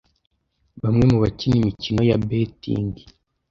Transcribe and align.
bamwe 0.83 1.03
mu 1.11 1.17
bakina 1.23 1.55
imikino 1.61 2.01
ya 2.09 2.17
'betting' 2.19 2.95